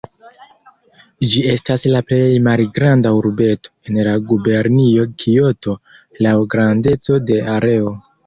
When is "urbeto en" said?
3.17-3.99